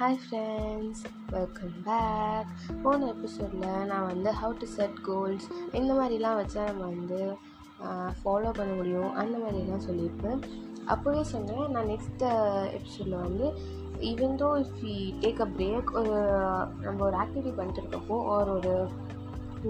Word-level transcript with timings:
Hi 0.00 0.20
friends 0.20 1.02
welcome 1.30 1.72
back 1.84 2.52
போன 2.82 3.06
எபிசோடில் 3.06 3.86
நான் 3.86 4.06
வந்து 4.06 4.30
ஹவு 4.30 4.54
டு 4.58 4.66
செட் 4.66 5.00
கோல்ஸ் 5.02 5.46
இந்த 5.72 5.94
மாதிரிலாம் 5.94 6.38
வச்சா 6.38 6.62
நம்ம 6.64 6.84
வந்து 6.84 7.18
ஃபாலோ 8.20 8.50
பண்ண 8.50 8.72
முடியும். 8.74 9.14
அந்த 9.14 9.38
மாதிரிலாம் 9.38 9.84
சொல்லியிருப்பேன். 9.88 10.40
அப்போவே 10.86 11.20
சொன்னேன் 11.20 11.70
நான் 11.70 11.86
நெக்ஸ்ட் 11.86 12.24
எபிசோடில் 12.72 13.16
வந்து 13.16 13.46
even 14.00 14.40
though 14.42 14.48
if 14.58 14.80
we 14.82 14.96
take 15.20 15.40
a 15.40 15.48
break 15.58 15.92
ஒரு 15.92 16.14
நம்ம 16.80 17.04
ஒரு 17.04 17.16
ஆக்டிவிட்டி 17.16 17.54
பண்ணிட்டு 17.54 17.82
இருக்கப்போ 17.82 18.18
ஒரு 18.26 18.52
ஒரு 18.52 18.88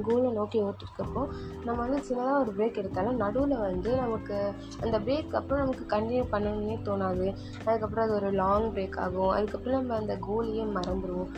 கோலை 0.02 0.30
நோக்கி 0.30 0.62
ஓட்டிருக்கப்போ 0.62 1.26
நம்ம 1.64 1.86
வந்து 1.86 2.02
சின்னதாக 2.08 2.40
ஒரு 2.40 2.52
பிரேக் 2.52 2.76
எடுத்தாலும் 2.76 3.16
நடுவில் 3.16 3.58
வந்து 3.58 3.96
நமக்கு 3.96 4.54
அந்த 4.80 4.98
பிரேக் 5.00 5.34
அப்புறம் 5.34 5.64
நமக்கு 5.64 5.96
கண்டினியூ 5.96 6.24
பண்ணணுன்னே 6.32 6.76
தோணாது. 6.84 7.36
அதுக்கப்புறம் 7.64 8.04
அது 8.04 8.14
ஒரு 8.14 8.30
லாங் 8.30 8.74
பிரேக் 8.74 8.98
ஆகும். 8.98 9.28
அதுக்கப்புறம் 9.28 9.86
நம்ம 9.86 9.96
அந்த 9.96 10.18
கோலையே 10.28 10.64
மறந்துடுவோம் 10.64 11.32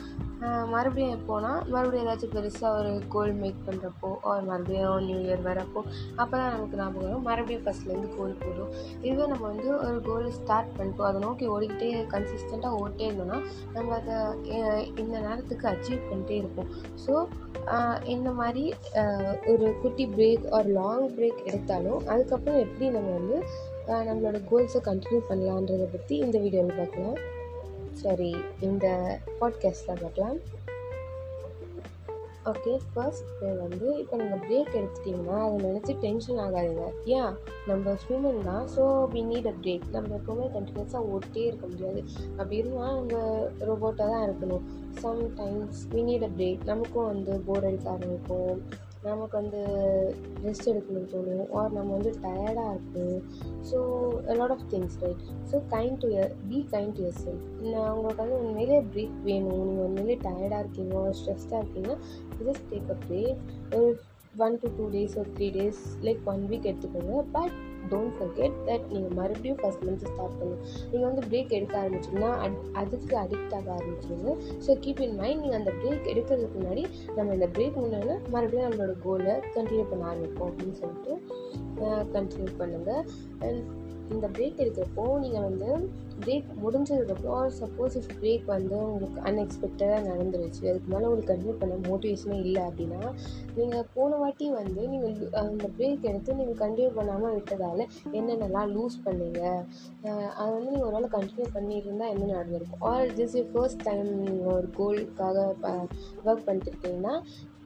மறுபடியும் 0.73 1.25
போனால் 1.29 1.61
மறுபடியும் 1.73 2.07
ஏதாச்சும் 2.07 2.33
பெருசாக 2.35 2.79
ஒரு 2.81 2.93
கோல் 3.15 3.33
மேக் 3.43 3.59
பண்ணுறப்போ 3.67 4.09
ஒரு 4.31 4.43
மறுபடியும் 4.51 5.05
நியூ 5.07 5.19
இயர் 5.27 5.43
வரப்போ 5.49 5.81
அப்போ 6.23 6.35
தான் 6.39 6.53
நமக்கு 6.55 6.79
ஞாபகம் 6.81 7.05
வரும். 7.07 7.25
மறுபடியும் 7.29 7.65
ஃபஸ்ட்லேருந்து 7.65 8.11
கோல் 8.17 8.39
போடும். 8.43 8.71
இதுவே 9.07 9.27
நம்ம 9.33 9.45
வந்து 9.53 9.69
ஒரு 9.87 9.99
கோல் 10.09 10.29
ஸ்டார்ட் 10.39 10.73
பண்ணிட்டோம் 10.79 11.09
அதை 11.09 11.21
நோக்கி 11.27 11.47
ஓடிக்கிட்டே 11.55 11.91
கன்சிஸ்டண்ட்டாக 12.15 12.81
ஓட்டே 12.85 13.07
இருந்தோம்னா 13.09 13.39
நம்ம 13.77 13.99
அதை 14.01 14.17
இந்த 15.03 15.15
நேரத்துக்கு 15.27 15.67
அச்சீவ் 15.73 16.09
பண்ணிட்டே 16.11 16.39
இருப்போம். 16.43 16.71
ஸோ 17.05 17.15
இந்த 18.15 18.29
மாதிரி 18.41 18.65
ஒரு 19.53 19.67
குட்டி 19.83 20.07
பிரேக் 20.17 20.47
ஒரு 20.59 20.71
லாங் 20.79 21.07
பிரேக் 21.19 21.45
எடுத்தாலும் 21.51 22.01
அதுக்கப்புறம் 22.13 22.63
எப்படி 22.65 22.89
நம்ம 22.97 23.13
வந்து 23.21 23.39
நம்மளோட 24.09 24.41
கோல்ஸை 24.51 24.83
கண்டினியூ 24.89 25.23
பண்ணலான்றதை 25.31 25.87
பற்றி 25.95 26.15
இந்த 26.25 26.37
வீடியோவில் 26.45 26.81
பார்க்கலாம். 26.81 27.17
சரி 28.01 28.35
இந்த 28.61 28.87
பாட்காஸ்ட்டில் 29.41 30.01
பார்க்கலாம். 30.03 30.39
ஓகே 32.51 32.73
ஃபர்ஸ்ட் 32.93 33.43
வந்து 33.61 33.99
இப்போ 33.99 34.17
நீங்கள் 34.17 34.41
பிரேக் 34.47 34.71
எடுத்துட்டிங்கன்னா 34.79 35.37
அதை 35.45 35.57
நினச்சி 35.67 35.93
டென்ஷன் 36.05 36.41
ஆகாதுங்க. 36.45 36.87
ஏன் 37.05 37.35
நம்ம 37.67 37.95
ஹியூமன் 38.05 38.41
தான் 38.43 38.65
so 38.75 38.85
we 39.13 39.21
need 39.29 39.49
a 39.53 39.55
break 39.61 39.85
நம்ம 39.91 40.17
எப்போவுமே 40.19 40.47
கண்டினியூஸாக 40.57 41.11
ஓட்டே 41.17 41.43
இருக்க 41.47 41.67
முடியாது. 41.67 42.01
அப்படி 42.37 42.57
இருந்தால் 42.57 42.97
நம்ம 42.97 43.21
ரோபோட்டாக 43.69 44.09
தான் 44.15 44.25
இருக்கணும். 44.29 44.65
Sometimes 45.03 45.83
we 45.93 46.03
need 46.09 46.27
a 46.29 46.33
break 46.39 46.65
நமக்கும் 46.65 47.07
வந்து 47.07 47.41
போர் 47.47 47.65
அடிக்க 47.65 47.91
ஆரம்பிக்கும். 47.91 48.63
நமக்கு 49.07 49.35
வந்து 49.41 49.61
ரெஸ்ட் 50.45 50.69
எடுக்கணும்னு 50.73 51.11
தோணும். 51.15 51.47
ஆர் 51.59 51.75
நம்ம 51.77 51.93
வந்து 51.97 52.13
டயர்டாக 52.27 52.75
இருக்கும் 52.75 53.17
so 53.71 53.79
lot 54.41 54.55
of 54.57 54.67
things 54.73 54.99
right 55.05 55.25
so 55.51 55.59
kind 55.75 55.99
to 56.05 56.11
be 56.51 56.61
kind 56.75 56.95
to 56.99 57.05
yourself 57.25 57.45
உங்களுக்கு 57.95 58.23
வந்து 58.23 58.39
உண்மையிலே 58.45 58.79
பிரேக் 58.95 59.19
வேணும். 59.29 59.65
நீங்கள் 59.69 59.87
உண்மையிலே 59.89 60.17
டயர்டாக 60.29 60.63
இருக்கீங்க 60.65 61.05
ஸ்ட்ரெஸ்டாக 61.21 61.63
இருக்கீங்க 61.65 61.93
ஜஸ்ட் 62.47 62.67
டேக் 62.73 62.95
அ 62.97 62.99
பிரேக் 63.09 63.43
ஒரு 63.79 63.91
ஒன் 64.47 64.59
டு 64.63 64.69
டூ 64.79 64.85
டேஸ் 64.97 65.17
ஒரு 65.23 65.31
three 65.39 65.49
days 65.59 65.83
like 66.09 66.23
one 66.35 66.45
week 66.53 66.69
எடுத்துக்கோங்க. 66.71 67.17
பட் 67.37 67.57
டோன்ட் 67.93 68.15
ஃபர்கெட் 68.19 68.57
தட் 68.69 68.87
நீங்கள் 68.93 69.15
மறுபடியும் 69.21 69.61
ஃபஸ்ட் 69.63 69.85
மந்த் 69.87 70.07
ஸ்டார்ட் 70.11 70.37
பண்ணணும் 70.41 70.63
நீங்கள் 70.93 71.09
வந்து 71.09 71.25
பிரேக் 71.29 71.57
எடுக்க 71.59 71.75
ஆரம்பிச்சிங்கன்னா 71.83 72.33
அட் 72.45 72.59
அதுக்கு 72.83 73.15
அடிக்ட் 73.23 73.55
ஆக 73.59 73.69
ஆரம்பிச்சிருங்க. 73.79 74.33
ஸோ 74.67 74.79
கீப் 74.85 75.03
இன் 75.07 75.17
மைண்ட் 75.23 75.43
நீங்கள் 75.45 75.61
அந்த 75.61 75.73
பிரேக் 75.81 76.11
எடுக்கிறதுக்கு 76.13 76.59
முன்னாடி 76.61 76.85
நம்ம 77.17 77.29
இந்த 77.35 77.49
பிரேக் 77.57 77.79
முன்னாடி 77.85 78.01
மறுபடியும் 78.35 78.67
நம்மளோட 78.67 78.97
கோலை 79.07 79.37
கண்டினியூ 79.57 79.87
பண்ண 79.93 80.05
ஆரம்பிப்போம் 80.13 80.51
அப்படின்னு 80.51 80.77
சொல்லிட்டு 80.83 81.15
கண்டினியூ 82.17 82.51
பண்ணுங்கள் 82.61 83.03
அண்ட் 83.47 83.63
இந்த 84.15 84.27
பிரேக் 84.37 84.63
எடுக்கிறப்போ 84.63 85.05
நீங்கள் 85.25 85.47
வந்து 85.49 85.69
பிரேக் 86.25 86.49
முடிஞ்சதுக்கப்புறம் 86.63 87.47
சப்போஸ் 87.61 87.95
இஃப் 88.01 88.11
பிரேக் 88.21 88.45
வந்து 88.53 88.77
உங்களுக்கு 88.87 89.21
அன்எக்ஸ்பெக்டடாக 89.29 90.01
நடந்துருச்சு 90.09 90.63
அதுக்கு 90.71 90.91
மேலே 90.93 91.07
உங்களுக்கு 91.09 91.31
கன்டினியூ 91.33 91.55
பண்ண 91.61 91.77
மோட்டிவேஷனே 91.89 92.39
இல்லை 92.45 92.63
அப்படின்னா 92.69 93.01
நீங்கள் 93.57 93.89
போன 93.95 94.17
வாட்டி 94.23 94.49
வந்து 94.59 94.83
நீங்கள் 94.93 95.17
அந்த 95.43 95.69
பிரேக் 95.79 96.09
எடுத்து 96.11 96.39
நீங்கள் 96.41 96.61
கண்டினியூ 96.65 96.91
பண்ணாமல் 96.99 97.35
விட்டதால் 97.37 97.85
என்னென்னலாம் 98.19 98.73
லூஸ் 98.77 98.99
பண்ணீங்க? 99.07 99.43
அதை 100.39 100.51
வந்து 100.57 100.73
நீங்கள் 100.75 100.89
ஒரு 100.89 100.97
நாள் 100.97 101.15
கண்டினியூ 101.17 101.49
பண்ணியிருந்தால் 101.57 102.13
என்ன 102.15 102.31
நடந்திருக்கும்? 102.35 102.85
R 102.93 103.15
this 103.21 103.37
E 103.41 103.45
first 103.53 103.85
time 103.89 104.11
நீங்கள் 104.25 104.55
ஒரு 104.57 104.71
கோலுக்காக 104.81 105.47
ஒர்க் 106.27 106.47
பண்ணிட்டு 106.47 106.71
இருக்கீங்கன்னா 106.73 107.15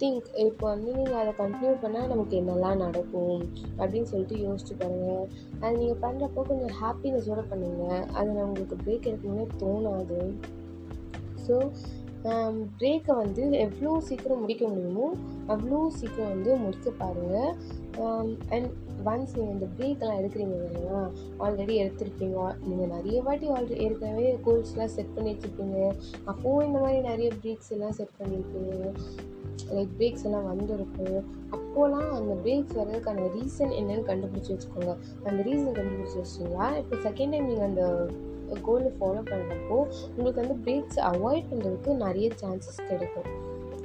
திங்க் 0.01 0.27
இப்போ 0.45 0.65
வந்து 0.73 0.91
நீங்கள் 0.97 1.21
அதை 1.21 1.33
கண்டினியூ 1.41 1.75
பண்ணால் 1.83 2.11
நமக்கு 2.13 2.35
என்னெல்லாம் 2.41 2.83
நடக்கும் 2.85 3.43
அப்படின்னு 3.81 4.11
சொல்லிட்டு 4.13 4.39
யோசிச்சு 4.47 4.75
பாருங்கள் 4.81 5.27
அது 5.61 5.75
நீங்கள் 5.81 6.03
பண்ணுறப்போ 6.05 6.43
கொஞ்சம் 6.51 6.75
ஹாப்பினஸோடு 6.81 7.45
பண்ணுங்கள் 7.53 8.03
அது 8.19 8.39
உங்களுக்கு 8.49 8.79
பிரேக் 8.85 9.09
எடுக்கணும்னே 9.11 9.47
தோணாது. 9.63 10.21
ஸோ 11.47 11.57
பிரேக்கை 12.81 13.15
வந்து 13.23 13.43
எவ்வளோ 13.65 13.91
சீக்கிரம் 14.07 14.41
முடிக்க 14.43 14.65
முடியுமோ 14.71 15.09
அவ்வளோ 15.53 15.81
சீக்கிரம் 15.99 16.33
வந்து 16.35 16.51
முடிக்க 16.63 16.91
பாருங்கள் 17.03 17.53
அண்ட் 18.55 18.71
ஒன்ஸ் 19.11 19.37
நீங்கள் 19.37 19.55
இந்த 19.57 19.67
பிரேக்கெல்லாம் 19.77 20.19
எடுக்கிறீங்க 20.21 20.55
இல்லைங்களா? 20.59 21.03
ஆல்ரெடி 21.45 21.75
எடுத்திருப்பீங்க. 21.83 22.39
நீங்கள் 22.69 22.93
நிறைய 22.95 23.19
வாட்டி 23.27 23.47
ஆல்ரெடி 23.57 23.85
ஏற்கனவே 23.87 24.27
கோல்ஸ்லாம் 24.47 24.93
செட் 24.97 25.15
பண்ணி 25.17 25.33
வச்சுருப்பீங்க 25.33 25.79
அப்போவும் 26.33 26.67
இந்த 26.69 26.79
மாதிரி 26.85 27.01
நிறைய 27.11 27.31
பிரேக்ஸ் 27.41 27.73
எல்லாம் 27.77 27.97
செட் 28.01 28.19
பண்ணியிருப்பீங்க 28.21 28.93
லைக் 29.77 29.95
பிரேக்ஸ் 29.99 30.27
எல்லாம் 30.29 30.49
வந்திருக்கும். 30.53 31.25
அப்போலாம் 31.57 32.11
அந்த 32.19 32.35
பிரேக்ஸ் 32.45 32.77
வர்றதுக்கான 32.79 33.27
ரீசன் 33.37 33.75
என்னன்னு 33.81 34.07
கண்டுபிடிச்சி 34.11 34.53
வச்சுக்கோங்க. 34.55 34.95
அந்த 35.29 35.39
ரீசன் 35.49 35.77
கண்டுபிடிச்சி 35.79 36.19
வச்சிங்களா? 36.23 36.69
இப்போ 36.83 36.97
செகண்ட் 37.09 37.35
டைம் 37.35 37.51
நீங்கள் 37.51 37.69
அந்த 37.71 37.85
கோலை 38.67 38.91
ஃபாலோ 38.99 39.23
பண்ணுறப்போ 39.33 39.79
உங்களுக்கு 40.17 40.43
வந்து 40.43 40.57
பிரேக்ஸ் 40.67 41.01
அவாய்ட் 41.13 41.51
பண்ணுறதுக்கு 41.51 41.95
நிறைய 42.05 42.29
சான்சஸ் 42.43 42.81
கிடைக்கும். 42.91 43.29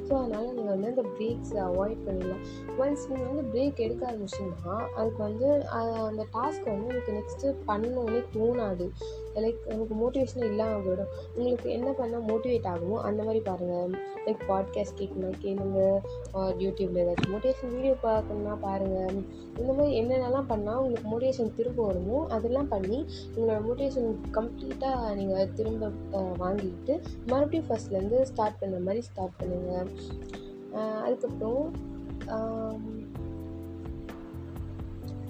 ஸோ 0.07 0.13
அதனால் 0.21 0.47
நீங்கள் 0.55 0.73
வந்து 0.73 0.91
அந்த 0.93 1.03
பிரேக்ஸை 1.17 1.59
அவாய்ட் 1.67 2.01
பண்ணிடலாம். 2.05 2.43
ஒன்ஸ் 2.81 3.05
நீங்கள் 3.09 3.29
வந்து 3.31 3.45
பிரேக் 3.53 3.81
எடுக்க 3.85 4.03
ஆரம்பிச்சிங்கன்னா 4.09 4.75
அதுக்கு 4.97 5.21
வந்து 5.27 5.47
அந்த 6.09 6.23
டாஸ்க்கை 6.35 6.69
வந்து 6.73 6.87
உங்களுக்கு 6.87 7.17
நெக்ஸ்ட்டு 7.19 7.55
பண்ணணுன்னே 7.69 8.21
தோணாது. 8.35 8.87
லைக் 9.35 9.59
உங்களுக்கு 9.65 9.95
மோட்டிவேஷனே 10.01 10.45
இல்லாமல் 10.51 10.83
போயிடும். 10.85 11.11
உங்களுக்கு 11.35 11.69
என்ன 11.71 11.89
பண்ணால் 11.91 12.25
மோட்டிவேட் 12.31 12.67
ஆகுமோ 12.73 12.97
அந்த 13.01 13.23
மாதிரி 13.23 13.39
பாருங்கள் 13.39 13.93
லைக் 14.25 14.41
பாட்காஸ்ட் 14.49 14.99
கேட்கணும் 14.99 15.37
கேளுங்க. 15.43 15.79
ஆர் 16.31 16.55
யூடியூப்பில் 16.57 17.01
ஏதாச்சும் 17.03 17.33
மோட்டிவேஷன் 17.33 17.73
வீடியோ 17.75 17.95
பார்க்கணுன்னா 18.03 18.59
பாருங்கள் 18.59 19.19
இந்த 19.59 19.71
மாதிரி 19.73 19.93
என்னென்னலாம் 20.01 20.49
பண்ணால் 20.49 20.77
உங்களுக்கு 20.77 21.09
மோட்டிவேஷன் 21.09 21.55
திரும்ப 21.55 21.85
வருமோ 21.85 22.27
அதெல்லாம் 22.27 22.67
பண்ணி 22.67 22.99
உங்களோட 23.35 23.59
மோட்டிவேஷன் 23.67 24.09
கம்ப்ளீட்டாக 24.31 25.13
நீங்கள் 25.15 25.53
திரும்ப 25.53 25.89
வாங்கிக்கிட்டு 26.37 27.01
மறுபடியும் 27.27 27.69
ஃபஸ்ட்லேருந்து 27.69 28.21
ஸ்டார்ட் 28.21 28.59
பண்ண 28.59 28.79
மாதிரி 28.79 29.01
ஸ்டார்ட் 29.01 29.39
பண்ணுங்கள் 29.39 29.89
அதுக்கப்புறம் 31.03 31.71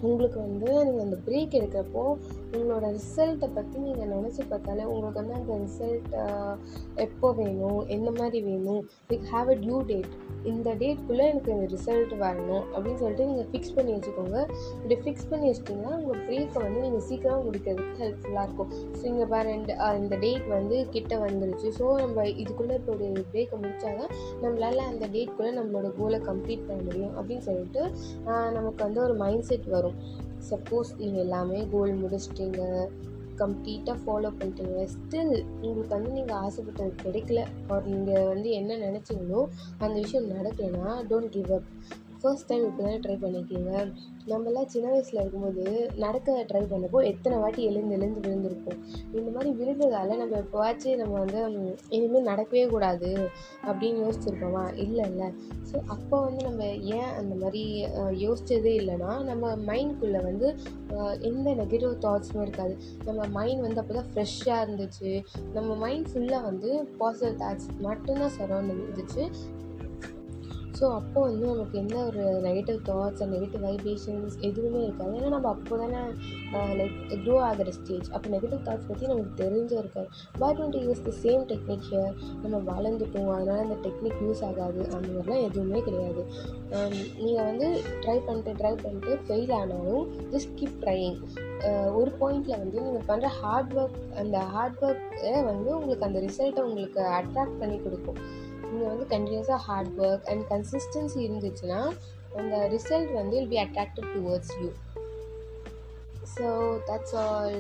உங்களுக்கு 0.10 0.40
வந்து 0.48 0.70
நீங்கள் 0.88 1.06
அந்த 1.06 1.20
பிரேக் 1.28 1.58
எடுக்கிறப்போ 1.60 2.04
உங்களோட 2.56 2.86
ரிசல்ட்டை 2.98 3.50
பற்றி 3.58 3.78
நீங்கள் 3.88 4.12
நினச்சி 4.16 4.44
பார்த்தாலே 4.52 4.86
உங்களுக்கு 4.92 5.22
வந்து 5.22 5.38
அந்த 5.40 5.54
ரிசல்ட் 5.66 6.10
எப்போ 7.06 7.28
வேணும் 7.40 7.82
எந்த 7.96 8.10
மாதிரி 8.20 8.42
வேணும் 8.50 8.82
like 9.12 9.28
have 9.36 9.50
a 9.56 9.58
due 9.66 9.80
date 9.92 10.12
இந்த 10.52 10.70
டேட்குள்ளே 10.82 11.26
எனக்கு 11.32 11.50
இந்த 11.56 11.66
ரிசல்ட் 11.74 12.14
வரணும் 12.24 12.64
அப்படின்னு 12.74 13.00
சொல்லிட்டு 13.02 13.28
நீங்கள் 13.30 13.50
ஃபிக்ஸ் 13.50 13.74
பண்ணி 13.78 13.92
வச்சுக்கோங்க. 13.96 14.38
இப்படி 14.78 14.96
ஃபிக்ஸ் 15.04 15.28
பண்ணி 15.32 15.46
வச்சிட்டிங்கன்னா 15.50 15.92
உங்கள் 16.00 16.22
பிரேக்கை 16.28 16.60
வந்து 16.66 16.80
நீங்கள் 16.86 17.06
சீக்கிரம் 17.10 17.44
முடிக்கிறதுக்கு 17.48 18.00
ஹெல்ப்ஃபுல்லாக 18.04 18.46
இருக்கும். 18.48 18.72
ஸோ 18.98 19.04
இங்கே 19.12 19.28
பாரு 19.34 19.52
இந்த 20.02 20.16
டேட் 20.24 20.48
வந்து 20.56 20.78
கிட்ட 20.96 21.14
வந்துருச்சு. 21.26 21.68
ஸோ 21.80 21.86
நம்ம 22.04 22.26
இதுக்குள்ளே 22.44 22.78
இப்போ 22.80 22.94
ஒரு 22.96 23.08
பிரேக்கை 23.34 23.60
முடித்தா 23.64 23.92
தான் 24.00 24.12
நம்மளால் 24.44 24.82
அந்த 24.92 25.06
டேட்குள்ளே 25.16 25.52
நம்மளோட 25.60 25.90
கோலை 26.00 26.20
கம்ப்ளீட் 26.30 26.66
பண்ண 26.70 26.82
முடியும் 26.90 27.14
அப்படின்னு 27.20 27.46
சொல்லிட்டு 27.50 27.84
நமக்கு 28.58 28.82
வந்து 28.88 29.02
ஒரு 29.08 29.16
மைண்ட் 29.24 29.48
செட் 29.52 29.70
வரும். 29.76 29.91
சப்போஸ் 30.50 30.92
நீங்கள் 30.98 31.22
எல்லாமே 31.22 31.68
கோல் 31.72 31.94
முடிச்சிட்டிங்க 32.04 32.62
கம்ப்ளீட்டாக 33.38 33.98
ஃபாலோ 34.02 34.30
பண்ணிட்டீங்க. 34.40 34.80
ஸ்டில் 34.94 35.36
உங்களுக்கு 35.62 35.94
வந்து 35.96 36.12
நீங்கள் 36.12 36.38
ஆசைப்பட்டது 36.38 36.94
கிடைக்கல. 37.04 37.42
ஆர் 37.68 37.88
நீங்கள் 37.88 38.28
வந்து 38.28 38.50
என்ன 38.50 38.78
நினச்சிங்களோ 38.78 39.42
அந்த 39.80 39.96
விஷயம் 40.00 40.30
நடக்கலைன்னா 40.30 40.90
don't 41.10 41.32
give 41.32 41.52
up 41.52 41.70
first 42.22 42.48
time 42.50 42.66
இப்போ 42.70 42.82
தானே 42.84 42.98
ட்ரை 43.04 43.16
பண்ணியிருக்கீங்க 43.22 43.72
நம்மளாம் 44.32 44.70
சின்ன 44.74 44.88
வயசில் 44.94 45.20
இருக்கும்போது 45.22 45.64
நடக்க 46.04 46.34
ட்ரை 46.50 46.62
பண்ணப்போ 46.72 47.00
எத்தனை 47.12 47.36
வாட்டி 47.44 47.62
எழுந்து 47.70 47.96
எழுந்து 47.98 48.20
விழுந்திருப்போம். 48.26 48.80
இந்த 49.18 49.30
மாதிரி 49.36 49.52
விழுந்ததால் 49.60 50.20
நம்ம 50.22 50.36
எப்போவாச்சும் 50.44 51.00
நம்ம 51.02 51.14
வந்து 51.24 51.40
இனிமேல் 51.98 52.30
நடக்கவே 52.32 52.66
கூடாது 52.74 53.10
அப்படின்னு 53.68 54.04
யோசிச்சிருப்போமா? 54.06 54.64
இல்லை 54.84 55.06
இல்லை. 55.12 55.30
ஸோ 55.70 55.78
அப்போ 55.96 56.16
வந்து 56.28 56.42
நம்ம 56.50 56.64
ஏன் 56.98 57.12
அந்த 57.20 57.34
மாதிரி 57.44 57.64
யோசித்ததே 58.26 58.74
இல்லைன்னா 58.82 59.12
நம்ம 59.30 59.54
மைண்ட்குள்ளே 59.72 60.22
வந்து 60.30 60.48
எந்த 61.30 61.48
நெகட்டிவ் 61.62 61.96
தாட்ஸுமே 62.06 62.44
இருக்காது. 62.46 62.76
நம்ம 63.08 63.22
மைண்ட் 63.38 63.66
வந்து 63.68 63.82
அப்போ 63.84 63.96
தான் 64.00 64.12
ஃப்ரெஷ்ஷாக 64.14 64.66
இருந்துச்சு. 64.66 65.12
நம்ம 65.58 65.70
மைண்ட் 65.86 66.12
ஃபுல்லாக 66.12 66.50
வந்து 66.50 66.70
பாசிட்டிவ் 67.02 67.42
தாட்ஸ் 67.44 67.70
மட்டும்தான் 67.88 68.36
சரௌண்ட் 68.40 68.76
இருந்துச்சு. 68.78 69.26
ஸோ 70.82 70.88
அப்போ 71.00 71.20
வந்து 71.26 71.46
நமக்கு 71.50 71.76
எந்த 71.82 71.96
ஒரு 72.10 72.22
negative 72.46 72.78
thoughts 72.88 73.20
and 73.24 73.34
negative 73.36 73.64
vibrations 73.66 74.36
எதுவுமே 74.48 74.80
இருக்காது. 74.86 75.12
ஏன்னா 75.18 75.30
நம்ம 75.34 75.50
அப்போ 75.56 75.78
தானே 75.82 76.00
லைக் 76.80 76.96
க்ரோ 77.24 77.36
ஆகிற 77.48 77.72
ஸ்டேஜ் 77.78 78.08
அப்போ 78.16 78.28
நெகட்டிவ் 78.36 78.64
தாட்ஸ் 78.68 78.88
பற்றி 78.90 79.12
நமக்கு 79.12 79.34
தெரிஞ்சே 79.44 79.78
இருக்காது. 79.82 80.10
But 80.42 80.56
twenty 80.60 80.82
use 80.88 81.04
the 81.08 81.14
same 81.26 81.44
technique 81.52 81.86
here 81.90 82.16
நம்ம 82.46 82.64
வளர்ந்துட்டோம். 82.72 83.30
அதனால் 83.36 83.64
அந்த 83.66 83.78
டெக்னிக் 83.86 84.20
யூஸ் 84.26 84.44
ஆகாது. 84.50 84.82
அந்த 84.96 85.08
மாதிரிலாம் 85.14 85.46
எதுவுமே 85.50 85.82
கிடையாது. 85.90 86.24
Um, 86.78 86.94
நீங்கள் 87.24 87.48
வந்து 87.52 87.68
ட்ரை 88.04 88.18
பண்ணிட்டு 88.28 88.52
ட்ரை 88.60 88.74
பண்ணிட்டு 88.84 89.14
ஃபெயில் 89.26 89.54
ஆனாலும் 89.62 90.04
ஜஸ்ட் 90.34 90.54
கீப் 90.60 90.78
ட்ரையிங் 90.84 91.18
ஒரு 91.98 92.12
பாயிண்டில் 92.20 92.62
வந்து 92.62 92.78
நீங்கள் 92.86 93.08
பண்ணுற 93.10 93.30
ஹார்ட் 93.42 93.74
ஒர்க் 93.82 93.98
அந்த 94.22 94.38
ஹார்ட் 94.54 94.80
ஒர்க்கை 94.88 95.34
வந்து 95.50 95.70
உங்களுக்கு 95.78 96.08
அந்த 96.08 96.20
ரிசல்ட்டை 96.28 96.64
உங்களுக்கு 96.68 97.02
அட்ராக்ட் 97.18 97.60
பண்ணி 97.62 97.78
கொடுக்கும். 97.84 98.22
நீங்கள் 98.71 98.91
வந்து 98.93 99.07
கண்டினியூஸாக 99.15 99.61
ஹார்ட் 99.69 99.95
ஒர்க் 100.07 100.29
அண்ட் 100.33 100.45
கன்சிஸ்டன்சி 100.53 101.21
இருந்துச்சுன்னா 101.27 101.81
அந்த 102.37 102.57
ரிசல்ட் 102.75 103.13
வந்து 103.13 103.37
will 103.37 103.53
be 103.55 103.61
attracted 103.65 104.11
towards 104.17 104.55
you 104.63 104.71
so 106.37 106.47
that's 106.91 107.17
all 107.25 107.59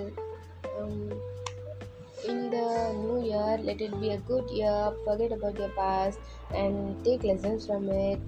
in 2.25 2.50
the 2.50 2.69
new 2.94 3.17
year 3.23 3.52
let 3.58 3.81
it 3.81 3.93
be 4.00 4.08
a 4.11 4.19
good 4.31 4.50
year 4.50 4.78
forget 5.05 5.32
about 5.32 5.56
your 5.58 5.69
past 5.70 6.19
and 6.61 6.76
take 7.05 7.23
lessons 7.23 7.67
from 7.67 7.84
it 7.90 8.20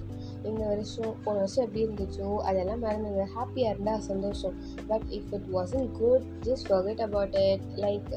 இந்த 0.50 0.64
வருஷம் 0.72 1.12
போன 1.24 1.36
வருஷம் 1.42 1.64
எப்படி 1.66 1.84
இருந்துச்சோ 1.86 2.30
அதெல்லாம் 2.50 2.82
மறந்துங்க 2.86 3.26
ஹாப்பியாக 3.36 3.74
இருந்தால் 3.74 4.04
சந்தோஷம். 4.10 4.56
But 4.90 5.06
if 5.18 5.32
it 5.38 5.48
wasn't 5.56 5.88
good 6.00 6.26
just 6.48 6.68
forget 6.70 7.04
about 7.08 7.36
it 7.44 7.66
like 7.86 8.08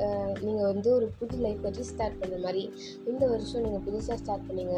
நீங்கள் 0.47 0.69
வந்து 0.73 0.89
ஒரு 0.97 1.09
புது 1.21 1.37
லைஃப் 1.45 1.63
வச்சு 1.67 1.85
ஸ்டார்ட் 1.93 2.19
பண்ண 2.23 2.39
மாதிரி 2.47 2.65
இந்த 3.11 3.23
வருஷம் 3.33 3.65
நீங்கள் 3.67 3.85
புதுசாக 3.89 4.19
ஸ்டார்ட் 4.23 4.47
பண்ணீங்க. 4.49 4.77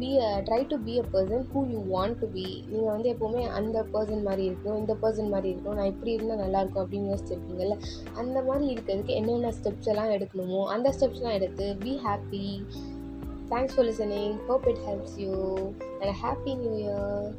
Be 0.00 0.10
try 0.48 0.60
to 0.72 0.78
be 0.88 0.96
a 1.02 1.06
person 1.14 1.46
who 1.52 1.62
you 1.74 1.80
want 1.94 2.18
to 2.22 2.28
be 2.36 2.46
நீங்கள் 2.72 2.92
வந்து 2.94 3.10
எப்போவுமே 3.14 3.44
அந்த 3.60 3.78
பர்சன் 3.94 4.26
மாதிரி 4.28 4.44
இருக்கணும் 4.50 4.80
இந்த 4.82 4.96
பர்சன் 5.04 5.32
மாதிரி 5.34 5.50
இருக்கணும் 5.52 5.78
நான் 5.80 5.92
இப்படி 5.94 6.12
இருந்தால் 6.16 6.42
நல்லாயிருக்கும் 6.44 6.84
அப்படின்னு 6.84 7.12
யோசிச்சிருப்பீங்கல்ல? 7.12 7.76
அந்த 8.22 8.38
மாதிரி 8.48 8.66
இருக்கிறதுக்கு 8.74 9.18
என்னென்ன 9.20 9.52
ஸ்டெப்ஸ் 9.58 9.90
எல்லாம் 9.92 10.12
எடுக்கணுமோ 10.16 10.60
அந்த 10.74 10.88
ஸ்டெப்ஸ்லாம் 10.98 11.36
எடுத்து 11.38 11.66
be 11.84 11.94
happy 12.06 12.44
Thanks 13.48 13.74
for 13.74 13.84
listening. 13.84 14.38
Hope 14.46 14.66
it 14.66 14.78
helps 14.84 15.18
you. 15.18 15.74
And 16.00 16.10
a 16.10 16.12
happy 16.12 16.54
new 16.54 16.76
year. 16.84 17.34